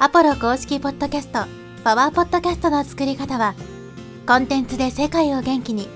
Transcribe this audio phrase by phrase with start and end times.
[0.00, 1.44] アポロ公式ポッドキャスト、
[1.84, 3.54] パワーポッドキャストの作り方は、
[4.26, 5.88] コンテンツで世界を元気に、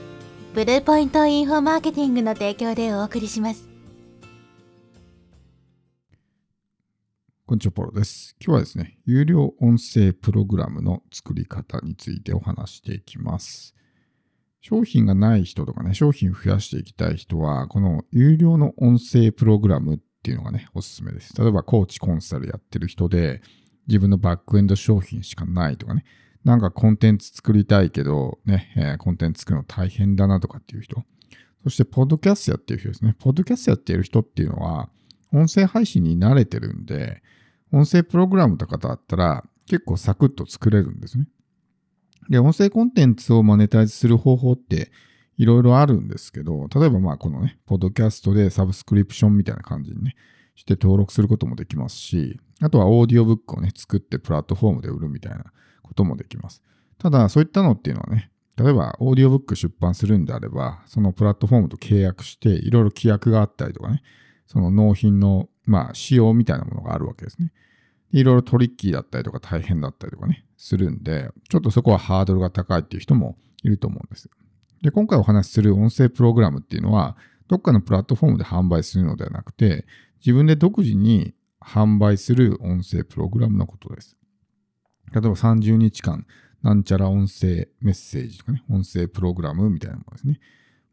[0.55, 3.69] ブルーポイントインフォマーケティングの提供でお送りします。
[7.45, 8.37] こんにちは、ポロです。
[8.40, 13.74] 今日はですね、有料音声プログラムの作り方についてお話していきます。
[14.60, 21.34] 商品がない人とかね、商品増やしていきたい人は、この有料の音声プログラムっていうのがね、おすすめです。
[21.37, 23.42] 例えば、コーチコンサルやってる人で、
[23.89, 26.05] 自分のバックエンド商品しかないとかね、
[26.45, 31.05] なんかコンテンツ作りたいけど、ね、えーコンテンツ作るの大変だなとかっていう人。
[31.65, 33.16] そして、ポッドキャストやってる人ですね。
[33.19, 34.88] ポッドキャストやってる人っていうのは、
[35.32, 37.23] 音声配信に慣れてるんで、
[37.73, 41.29] 音声プログラムとかだったら結構サクッと作れるんですね。
[42.30, 44.91] で、音声コンテンツをマネタイズする方法って
[45.37, 50.16] いろいろあるんですけど、例えばまあこのね、ポッドキャストでサブスクリプションみたいな感じにね、
[50.58, 55.44] して登録することもできますし、あとはオーディオブックをね、作ってプラットフォームで売るみたいな
[55.82, 56.64] こともできます。
[56.98, 64.03] ただ、そういったのっていうのはね、例えばオーディオブック出版するんであれば、そのプラットフォームと契約して、いろいろ規約があったりとかね、
[64.48, 67.53] その納品の、まあ、仕様みたいなものがあるわけですね。
[68.11, 74.28] いろいろトリッキーだったりとか大変だったりとかね、するんで、ちょっとそこはハードルが高いっていう人もいると思うんです。
[74.83, 77.17] で、今回お話しする音声プログラムっていうのは、
[77.48, 79.87] どっかのプラットフォームで販売するのではなくて、
[80.21, 84.17] 自分で独自に販売する音声プログラムのことです。
[85.13, 86.27] 例えば30日間、
[86.63, 90.41] なんちゃら音声メッセージとかね、音声プログラムみたいなものですね。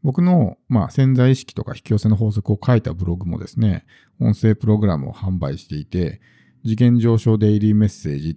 [0.02, 3.84] 僕の、まあ、潜在意識とか引き寄せの法則を書いたブログもですね、
[4.20, 6.20] 音声プログラムを販売していて、
[6.62, 8.34] 次元上昇デイリーメッセージっ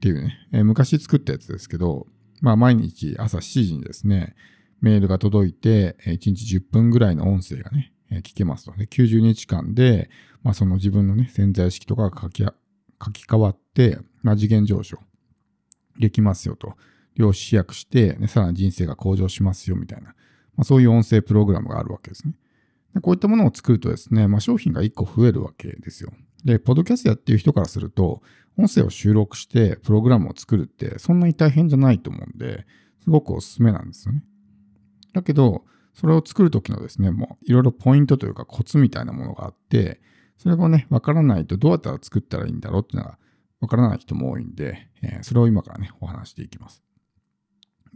[0.00, 2.08] ていう,、ね、えー昔作ったやつですけど、
[2.40, 4.34] まあ、毎日朝7時にですね、
[4.80, 10.10] メールが届いて、1日10分ぐらいの音声がね、聞けますので、90日間で、
[10.42, 14.98] まあ、その自分のね、潜在意識とかが書き書き換わって、まあ、次元上昇
[15.98, 16.74] できますよと。
[17.16, 20.08] 量子飛躍して、ね、さらに人生が向上しますよみたいな、
[20.56, 22.34] まあ、そういう音声プログラムがあるわけですね。
[22.94, 26.12] でこういったものを作るとですね、まあ、商品が1個増えるわけですよ。
[26.44, 28.22] で、ポッドキャストやっていう人からすると、
[28.56, 32.66] 音声を収録してプログラムを作るってそんなに大変じゃないと思うんで、
[33.02, 34.22] すごくおすすめなんですよね。
[35.12, 40.00] だけど、それを作るときのですね、もういろいろポイントというかコツみたいなものがあって、
[40.36, 43.18] それがね、わからないとどうやったら作ったらいいんだろうっていうのが
[43.60, 46.82] わからない人も多いんで、えそれを今からね、お話していきます。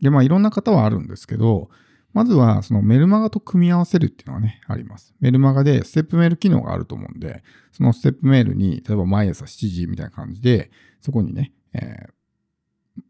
[0.00, 1.70] で、まあいろんな方はあるんですけど、
[2.12, 5.14] まずはそのメルマガと組み合わせるっていうのがね、あります。
[5.20, 7.42] メルマガでステップメール機能があると思うんで、
[7.72, 10.70] そのステップメールに、例えば毎朝7時みたいな感じで、
[11.00, 12.12] そこにね、えー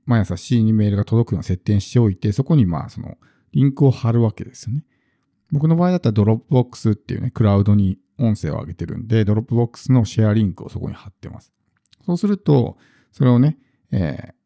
[0.05, 3.17] 毎朝7時にメールが届くような設定しておいて、そこにまあその
[3.53, 4.85] リンクを貼るわけですよね。
[5.51, 11.53] 僕の場合だったら Dropbox っていうね、クラウドに音声を上げてるんで、 Dropbox のシェアリンクをそこに貼ってます。
[12.05, 12.77] そうすると、
[13.13, 13.59] それをね、
[13.91, 14.39] えー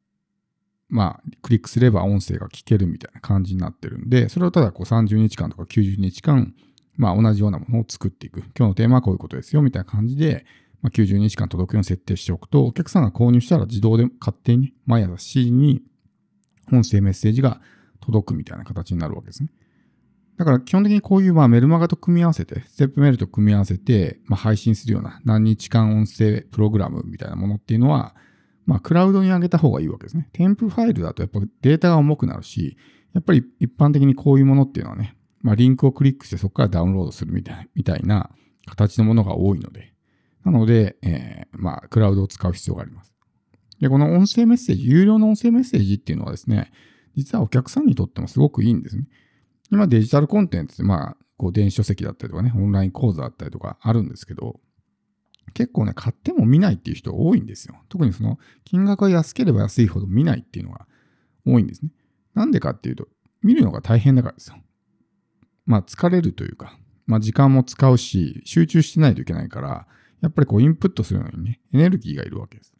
[0.93, 6.55] まあ、クリックすれば音声が聞けるみたいな感じになってるんで、それをただこう30日間とか90日間、
[6.97, 8.41] まあ同じようなものを作っていく。
[8.41, 10.45] 今日のテーマはこういうことですよ、みたいな感じで、
[10.83, 15.83] まあ、90日間届くように設定しておくと、お客さんが購入したら自動で勝手にね、毎朝7時に
[16.71, 17.63] 音声メッセージが
[18.03, 19.51] 届くみたいな形になるわけですね。
[20.37, 28.15] だから基本的にこういうまあメルマガと組み合わせて、ステップメールと組み合わせて、まあ、配信するような何日間音声プログラムみたいなものっていうのは、
[28.67, 30.29] まあ、クラウドに上げた方がいいわけですね。
[30.33, 32.77] 添付ファイルだとやっぱデータが重くなるし、
[33.13, 38.31] やっぱり一般的にこういうものっていうのはね、まあ、リンクをクリックしてそこからダウンロードするみたいみたいな
[38.67, 39.93] 形のものが多いので、
[40.45, 43.13] なので、えーまあ、クラウドを使う必要があります。
[43.81, 46.73] で、この音声メッセージ、有料の音声メッセージっていうのはですね、
[47.17, 49.07] 実はお客さんにとってもすごくいいんですね。
[49.71, 54.61] 今デジタルコンテンツって、まあ、こう電子書籍だったりとかね、オンライン講座だったりとかあるんですけど、
[55.55, 57.77] 結構ね、買っても見ないっていう人多いんですよ。
[57.89, 60.87] 特にその、金額が安ければ安いほど見ないっていうのが
[61.47, 61.91] 多いんですね。
[62.35, 63.09] なんでかっていうと、
[63.43, 64.57] 見るのが大変だからですよ。
[65.67, 69.87] まあ、疲れるというか、まあ、時間も使うし、集中してないといけないから、
[70.21, 72.73] やっぱりこう、インプットするのにね、エネルギーがいるわけです。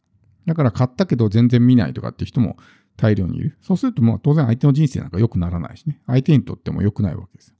[0.45, 2.57] だから買ったけど全然見ないとかっていう人も
[2.97, 3.57] 大量にいる。
[3.61, 6.01] そうするともう当然相手の人生なんか良くならないしね。
[6.07, 7.53] 相手にとっても良くないわけです。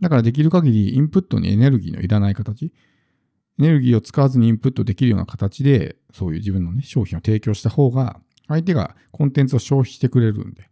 [0.00, 10.70] だからできる限りインプットにエネルギーのいらない形、エネルギーを使わずにインプットできるような形で、そういう自分のね、商品を提供した方が、相手がコンテンツを消費してくれるんで、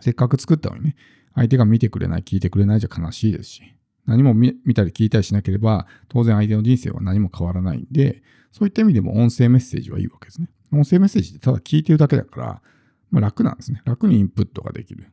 [0.00, 0.96] せっかく作ったのにね、
[1.34, 3.62] 相手が見てくれない、聞いてくれないじゃ悲しいですし、
[4.06, 8.22] 何も見見たり聞いたりしなければ、当然相手の人生は何も変わらないんで、
[8.52, 10.48] そういった意味でも音声メッセージはいいわけですね。
[10.72, 12.62] 音声メッセージってただ聞いてるだけだから、
[13.10, 13.82] まあ、楽なんですね。
[13.84, 15.10] 楽にインプットができる。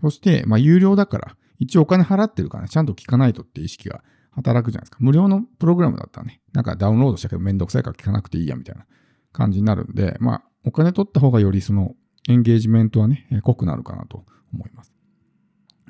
[0.00, 4.98] そして、まあ、有料だから、一応お金払ってるから、ちゃんと聞かないとって意識が働くじゃないですか。
[5.00, 8.86] 無料のプログラムだったらね、なんかダウンロードしたけどめんどくさいから聞かなくていいやみたいな
[9.32, 11.94] 感じになるんで、まあ、お金取った方がよりその
[12.28, 14.92] エンゲージメントはね、濃くなるかなと思います。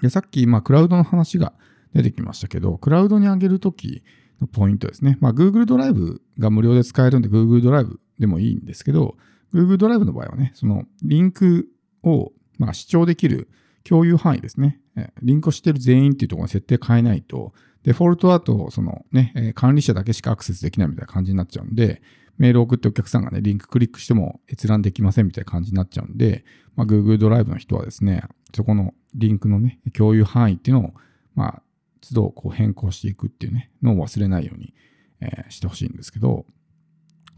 [0.02, 1.52] で、さっき、まあ、クラウドの話が
[1.94, 4.02] 出てきましたけど、クラウドに上げるとき
[4.40, 5.18] のポイントですね。
[5.20, 9.16] まあ、Google ドライブが無料で使えるんで、Google ドライブでもいいんですけど、
[9.52, 11.68] Google ドライブの場合はね、そのリンク
[12.02, 13.48] を、まあ、視聴できる
[13.84, 14.80] 共有範囲ですね。
[15.22, 17.52] リンクをしてる全員っていうところに設定変えないと、
[17.84, 22.02] デフォルトだと、そのね、管理者だけしかアクセスできないみたいな感じになっちゃうんで、
[22.36, 26.44] メールを送ってお客さんがね、リンククリックしても閲覧できませんみたいな感じになっちゃうんで、
[26.74, 28.22] まあ、Google ドライブの人はですね、
[28.54, 30.94] そこのリンクのね、共有範囲っていうのを、
[31.34, 31.62] まあ、
[32.00, 34.74] 都度こう変更していくっていうね、のを忘れないように、
[35.20, 36.46] えー、してほしいんですけど、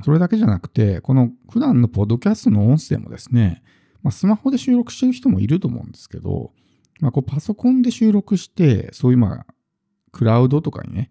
[0.05, 3.63] それだけじゃなくて、この普段のポッドキャストの音声もですね、
[4.03, 6.53] まあ、スマホで収録してる人もいると思うんですけど、
[7.01, 9.47] まあ、こうパソコンで収録して、そういうまあ、
[10.11, 11.11] クラウドとかにね、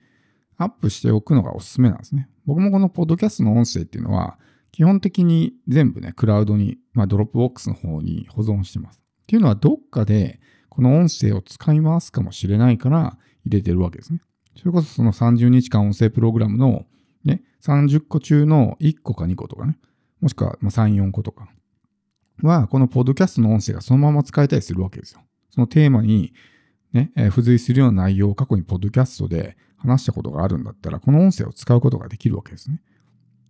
[0.58, 2.30] アップしておくのがおすすめなんですね。
[2.46, 4.38] 僕もこのポッドキャストの音声っていうのは、
[4.72, 9.02] 基本的に全部ね、クラウドに、まあ、 Dropbox の方に保存してます。
[9.24, 10.40] っていうのは、どっかで
[10.70, 14.22] この音声を使い回すかもしれないから入れてるわけですね。
[14.58, 16.86] それこそその30日間音声プログラムの、
[17.62, 19.78] 30個中の1個か2個とかね、
[20.20, 21.50] もしくは3、4個とか
[22.42, 25.22] は、このポッドキャストの音声がそのまま使えたりするわけですよ。
[25.50, 26.34] そのテーマに
[26.94, 32.82] ね、付随するような内容を過去にポッドキャストで話したことがあるんだったら、この音声を使うことができるわけですね。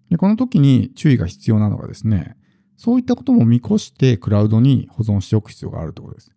[0.09, 2.35] でこの時に注意が必要なのがですね、
[2.77, 6.31] そういったことも見越してクラウドに保存しておく必要があるということです。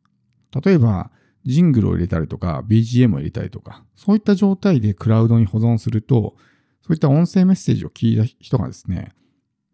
[0.65, 1.11] 例えば、
[1.44, 6.37] ジングルを入れたりとか、BGM を入れたりとか、そういった状態でクラウドに保存すると、
[6.85, 9.15] そういった音声メッセージを聞いた人がですね、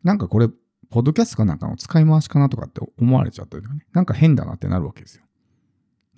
[0.04, 0.48] なんかこれ、
[0.90, 5.24] ポッドキャストかなんかの使い回しかなとかって思われちゃったりとかね、なんか変だなってなるわけですよ。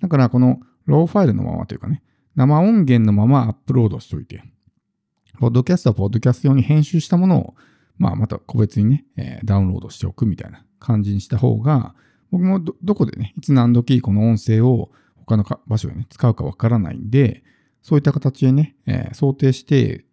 [0.01, 2.03] だからこのローファイルのままというかね、
[2.35, 4.43] 生音源のままアップロードしておいて、
[5.39, 7.55] ポッドキャストはポッドキャスト用に編集したものを、
[7.97, 11.95] まあ、また個別にね、えー、ダウンロードしておくみたいな感じにした方が、
[12.29, 17.43] 僕もどこでね、いつ何時この音声を他の場所でね、使うかわからないんで、
[17.81, 20.05] そういった形でね、えー、想定して、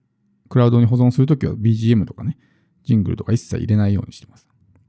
[0.51, 2.37] クラウドに保存するときは BGM とかね、
[2.85, 4.47] ジングルとか一切入れないようにしてます。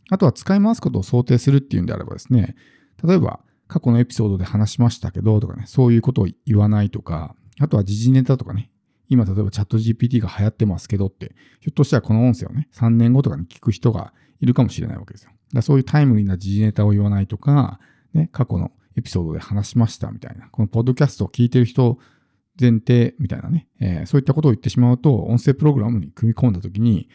[0.10, 2.56] あとは使い回すことを想定するっていうんであればですね、
[3.04, 8.69] 例えば、過去のエピソードで話しましたけど、とかね、そういうことを言わないとか、あとは時事ネタとかね、
[9.08, 15.31] 今例えばチャット GPT が流行ってますけどって、ひょっとしたらこの音声をね、3年後とかに聞く人がいるかもしれないわけですよ。
[15.54, 17.80] だそういうタイムリーな時事ネタを言わないとか、
[18.13, 21.98] ね、過去のエピソードで話しましたみたいな、このポッドキャストを聞いてる人
[22.62, 27.10] 前提みたいなね、えー、そういったことを言ってしまうと、音声プログラムに組み込んだときに、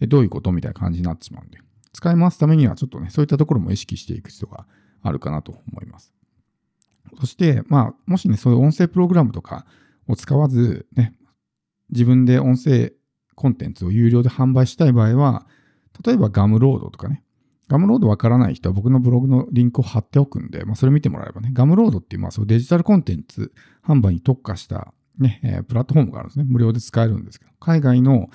[0.00, 1.58] えどういうことみたいな感じになってしまうんで、
[1.92, 4.66] 使い回すためにはちょっとね、そういったところも意識していく必要が
[5.02, 6.12] あるかなと思います。
[7.20, 9.66] そして、まあ、もしね、そういう音声プログラムとか
[10.08, 11.14] を使わず、ね、
[11.90, 12.92] 自分で音声
[13.34, 15.46] コンテンツを有料で販売したい場合は、
[16.04, 17.22] 例えばガムロードとかね、
[17.68, 23.52] ガムロードわからない人は僕のブログのリンクを貼っておくんで、まあ、それ見てもらえばね、ガムロードっていう、まあ、そうデジタルコンテンツ
[23.86, 26.44] 販売に特化したね、えー、プラットフォームがあるんですね。
[26.48, 28.28] 無料で使えるんですけど、海外の、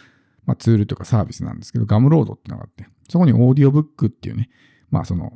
[0.45, 4.49] まあ、ツールとかサービスなんですけど、ガムロードってのがあって、そこにオーディオブックっていうね、
[4.89, 5.33] まあその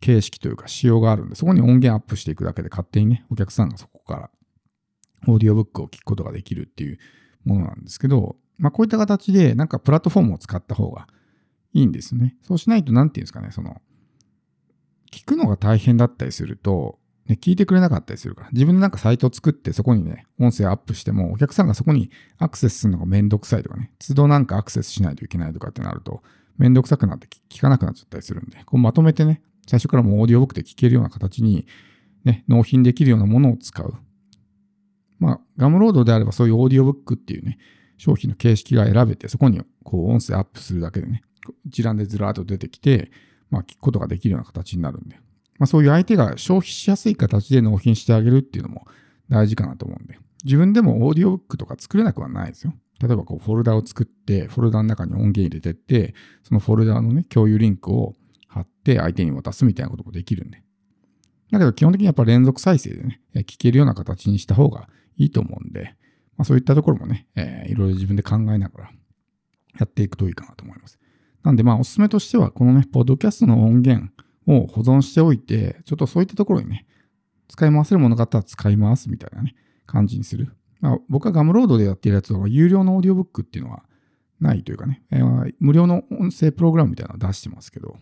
[0.00, 4.30] 形式というか仕様があるんで、そこに音源アップしていくだけで勝手にね、お客さんがそこから
[5.26, 6.98] オーディオブックを聞くことができるっていう
[7.44, 11.08] ものなんですけど、まあこういった形でなんかプラットフォームを使った方が
[11.72, 12.36] いいんですね。
[12.42, 13.80] そうしないと何て言うんですかね、その、
[15.12, 26.22] 聞くのが大変だったりすると、ね、聞いてくれなかったりするから、自分でなんかサイトを作ってそこにね、音声アップしても、お客さんがそこにアクセスするのがめんどくさいとかね、都度なんかアクセスしないといけないとかってなると、
[26.56, 31.66] めんどくさくなって聞かなくなっちゃったりするんで、こうまとめてね、最初からもうオーディオブックで聞けるような形に、
[32.24, 33.94] ね、納品できるようなものを使う。
[35.18, 37.58] まあ、ガムロードであればそういうオーディオブックっていうね、
[37.98, 41.22] 商品の形式が選べて、そこにこう音声アップするだけでね、
[41.66, 43.10] 一覧でずらーっと出てきて、
[43.50, 45.20] まあ、聞くことができるような形になるんで、
[45.58, 48.86] まあ、そういう相手が消費しやすい形で納品してあげるっていうのも
[49.28, 52.74] 大事かなと思うんで、自分でもオーディオブックとか作れなくはないですよ。
[53.00, 58.14] 例えばこうフォルダを作って、フォルダの中に音源入れてって、そのフォルダのね、共有リンクを
[58.48, 60.62] 貼って相手に渡すみたいなこともできるんで。
[61.50, 65.94] だけど基本的にやっぱ連続再生でね、聞けるような形にした方がいいと思うんで、
[66.36, 68.90] まあ、そういったところもね、えー、いろいろ自分で考えながら
[69.78, 70.98] やっていくといいかなと思います。
[71.42, 74.12] なんでまあおすすめとしては、このね、ポッドキャストの音源
[74.48, 76.86] を保存しておいて、ちょっとそういったところにね、
[77.48, 79.54] 使い回せるものがあったら使い回すみたいなね、
[79.86, 80.52] 感じにする。
[80.80, 83.84] まあ、僕はガムロードでやってるやつは、有料のオーディオブックっていうのは
[84.40, 87.96] ないというかね、えー、無料の音声プログラムみたいなのを出してますけど、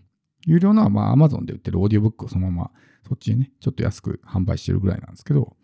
[0.46, 2.70] 有料のはまあ Amazon で売ってるオーディオブックをそのまま
[3.08, 5.56] そっちでね、ちょっと安く販売してるぐらいなんですけど、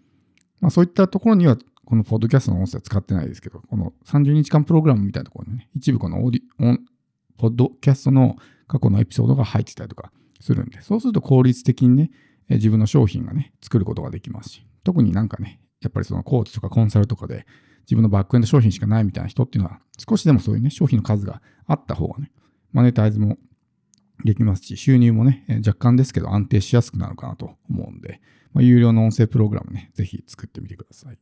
[0.61, 6.81] まあそういったところにはこのポッドキャストの音声は使ってないですけど、この30日間プログラムみたいなところにね、一部このオーディオン
[7.37, 8.37] ポッドキャストの
[8.67, 12.11] 過去のエピソードが入ってたりとかするんで、そうすると効率的にね、
[12.49, 17.47] 自分の商品がね、作ることができますし、特になんかね、やっぱりそのコーチとかコンサルとかで
[17.83, 22.31] 自分のバックエンド商品しかないみたいな人っていうのは、少しでもそういうね、商品の数があった方がね、
[22.73, 23.39] マネタイズも
[24.25, 28.21] できますし、収入もね、若干ですけど安定しやすくなるかなと思うんで、
[28.53, 31.19] まあ、有料の音声プログラムね、ぜひ作ってみてください。